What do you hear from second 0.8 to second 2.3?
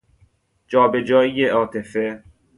به جایی عاطفه